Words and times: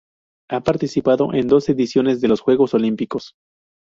Ha 0.49 0.61
participado 0.61 1.31
en 1.35 1.47
dos 1.47 1.69
ediciones 1.69 2.21
de 2.21 2.27
los 2.27 2.41
Juegos 2.41 2.73
Olímpicos. 2.73 3.35